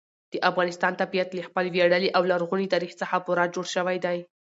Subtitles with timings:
[0.33, 4.17] د افغانستان طبیعت له خپل ویاړلي او لرغوني تاریخ څخه پوره جوړ شوی دی.